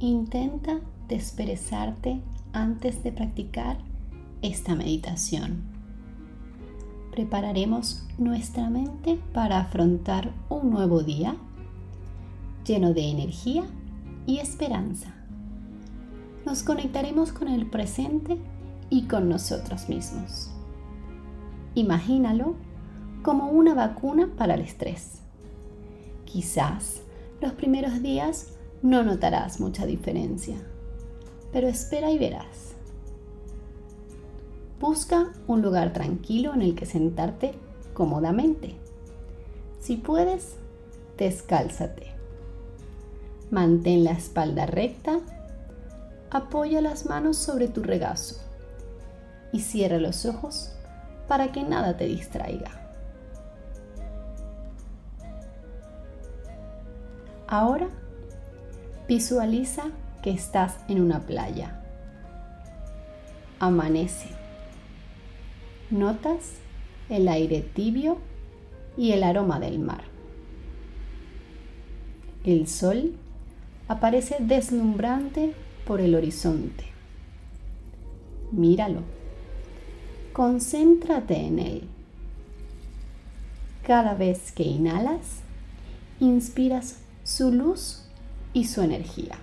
[0.00, 2.20] Intenta desperezarte
[2.52, 3.78] antes de practicar
[4.42, 5.64] esta meditación.
[7.10, 11.34] Prepararemos nuestra mente para afrontar un nuevo día
[12.64, 13.64] lleno de energía
[14.24, 15.16] y esperanza.
[16.46, 18.38] Nos conectaremos con el presente
[18.90, 20.52] y con nosotros mismos.
[21.74, 22.54] Imagínalo
[23.24, 25.22] como una vacuna para el estrés.
[26.24, 27.02] Quizás
[27.40, 30.56] los primeros días no notarás mucha diferencia,
[31.52, 32.74] pero espera y verás.
[34.80, 37.54] Busca un lugar tranquilo en el que sentarte
[37.94, 38.76] cómodamente.
[39.80, 40.54] Si puedes,
[41.16, 42.12] descálzate.
[43.50, 45.20] Mantén la espalda recta,
[46.30, 48.36] apoya las manos sobre tu regazo
[49.52, 50.72] y cierra los ojos
[51.26, 52.70] para que nada te distraiga.
[57.48, 57.88] Ahora
[59.08, 59.84] Visualiza
[60.22, 61.82] que estás en una playa.
[63.58, 64.28] Amanece.
[65.90, 66.56] Notas
[67.08, 68.18] el aire tibio
[68.98, 70.02] y el aroma del mar.
[72.44, 73.14] El sol
[73.88, 75.54] aparece deslumbrante
[75.86, 76.84] por el horizonte.
[78.52, 79.00] Míralo.
[80.34, 81.88] Concéntrate en él.
[83.86, 85.40] Cada vez que inhalas,
[86.20, 88.07] inspiras su luz
[88.58, 89.36] y su energía.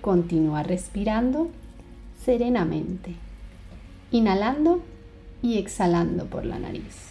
[0.00, 1.50] Continúa respirando
[2.24, 3.14] serenamente,
[4.10, 4.82] inhalando
[5.42, 7.10] y exhalando por la nariz.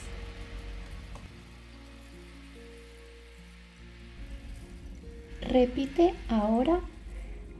[5.41, 6.79] Repite ahora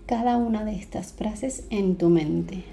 [0.07, 2.63] cada una de estas frases en tu mente.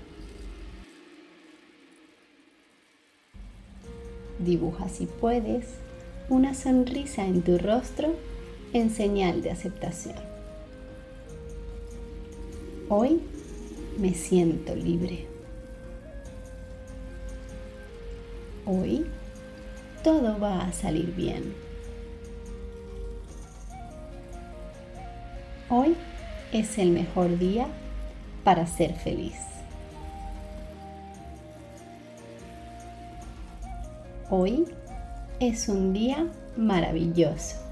[4.39, 5.67] Dibuja si puedes
[6.31, 8.15] una sonrisa en tu rostro
[8.73, 10.17] en señal de aceptación.
[12.89, 13.21] Hoy
[13.99, 15.27] me siento libre.
[18.67, 19.07] Hoy
[20.05, 21.55] todo va a salir bien.
[25.69, 25.97] Hoy
[26.53, 27.67] es el mejor día
[28.45, 29.37] para ser feliz.
[34.31, 34.65] Hoy
[35.41, 36.27] es un día
[36.57, 37.70] maravilloso.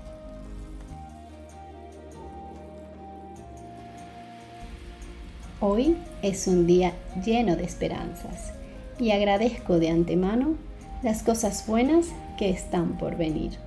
[5.61, 6.93] Hoy es un día
[7.25, 8.53] lleno de esperanzas
[8.97, 10.55] y agradezco de antemano
[11.03, 12.07] las cosas buenas
[12.39, 13.59] que están por venir.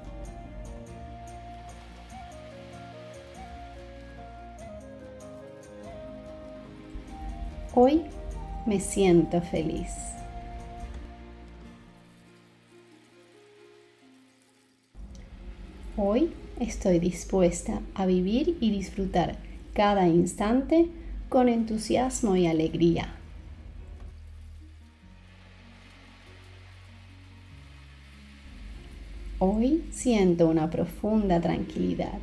[7.76, 8.04] Hoy
[8.66, 9.90] me siento feliz.
[15.98, 19.36] Hoy estoy dispuesta a vivir y disfrutar
[19.74, 20.88] cada instante
[21.32, 23.08] con entusiasmo y alegría.
[29.40, 32.20] Hoy siento una profunda tranquilidad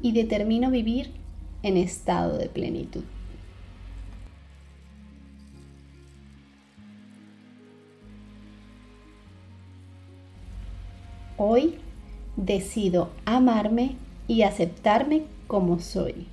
[0.00, 1.10] y determino vivir
[1.62, 3.04] en estado de plenitud.
[11.36, 11.74] Hoy
[12.36, 16.28] decido amarme y aceptarme como soy.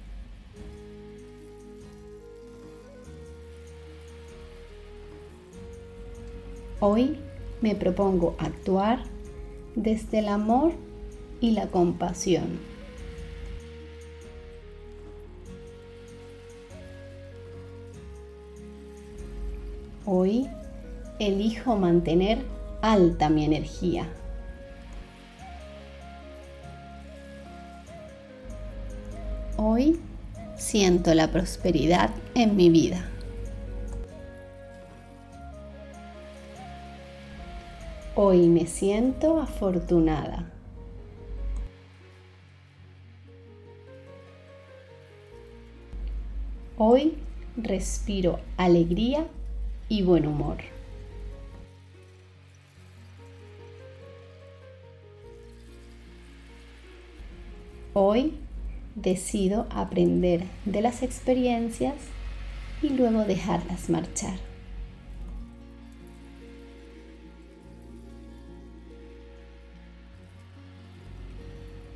[6.85, 7.17] Hoy
[7.61, 9.03] me propongo actuar
[9.73, 10.73] desde el amor
[11.39, 12.59] y la compasión.
[20.05, 20.49] Hoy
[21.19, 22.39] elijo mantener
[22.81, 24.09] alta mi energía.
[29.55, 30.01] Hoy
[30.57, 33.12] siento la prosperidad en mi vida.
[38.15, 40.51] Hoy me siento afortunada.
[46.77, 47.17] Hoy
[47.57, 49.25] respiro alegría
[49.89, 50.57] y buen humor.
[57.95, 58.37] Hoy
[58.93, 61.95] decido aprender de las experiencias
[62.83, 64.52] y luego dejarlas marchar.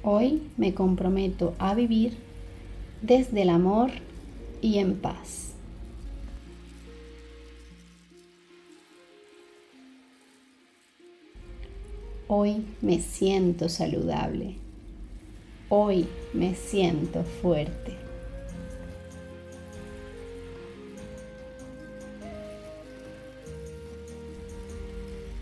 [0.10, 2.14] Hoy me comprometo a vivir
[3.02, 3.92] desde el amor
[4.62, 5.52] y en paz.
[12.30, 14.56] Hoy me siento saludable.
[15.68, 17.92] Hoy me siento fuerte.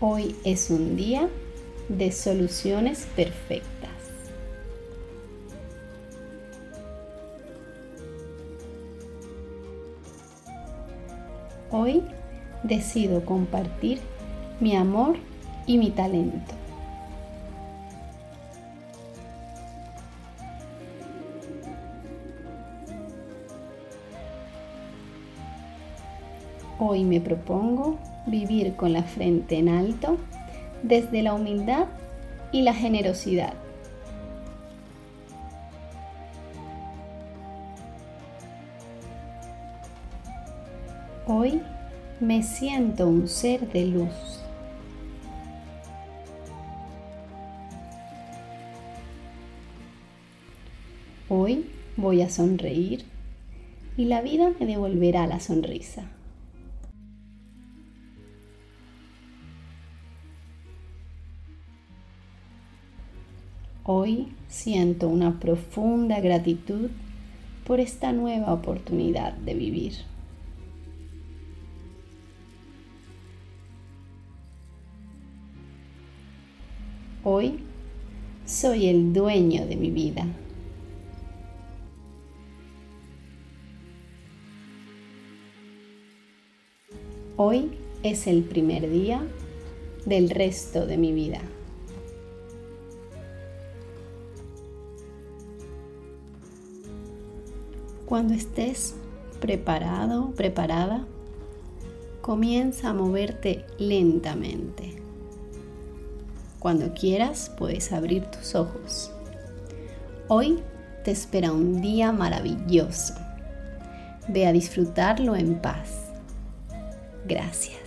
[0.00, 1.28] Hoy es un día
[1.88, 3.75] de soluciones perfectas.
[11.70, 12.02] Hoy
[12.62, 13.98] decido compartir
[14.60, 15.16] mi amor
[15.66, 16.54] y mi talento.
[26.78, 30.18] Hoy me propongo vivir con la frente en alto
[30.82, 31.86] desde la humildad
[32.52, 33.54] y la generosidad.
[41.28, 41.60] Hoy
[42.20, 44.40] me siento un ser de luz.
[51.28, 53.04] Hoy voy a sonreír
[53.96, 56.04] y la vida me devolverá la sonrisa.
[63.82, 66.90] Hoy siento una profunda gratitud
[67.66, 70.15] por esta nueva oportunidad de vivir.
[77.28, 77.58] Hoy
[78.44, 80.24] soy el dueño de mi vida.
[87.36, 87.72] Hoy
[88.04, 89.26] es el primer día
[90.04, 91.40] del resto de mi vida.
[98.04, 98.94] Cuando estés
[99.40, 101.04] preparado, preparada,
[102.20, 105.05] comienza a moverte lentamente.
[106.58, 109.10] Cuando quieras puedes abrir tus ojos.
[110.28, 110.60] Hoy
[111.04, 113.14] te espera un día maravilloso.
[114.28, 116.10] Ve a disfrutarlo en paz.
[117.26, 117.85] Gracias.